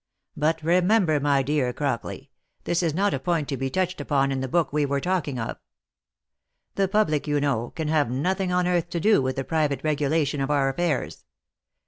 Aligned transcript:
"But 0.35 0.63
remember, 0.63 1.19
my 1.19 1.43
dear 1.43 1.71
Crockley, 1.73 2.29
this 2.63 2.81
is 2.81 2.95
not 2.95 3.13
a 3.13 3.19
point 3.19 3.47
to 3.49 3.55
be 3.55 3.69
touched 3.69 4.01
upon 4.01 4.31
in 4.31 4.39
the 4.41 4.47
book 4.47 4.73
we 4.73 4.83
were 4.83 4.99
talking 4.99 5.37
of. 5.37 5.57
The 6.73 6.87
public, 6.87 7.27
you 7.27 7.39
know, 7.39 7.71
can 7.75 7.87
have 7.87 8.09
nothing 8.09 8.51
on 8.51 8.65
earth 8.65 8.89
to 8.89 8.99
do 8.99 9.21
with 9.21 9.35
the 9.35 9.43
private 9.43 9.81
regulation 9.83 10.41
of 10.41 10.49
our 10.49 10.69
affairs. 10.69 11.23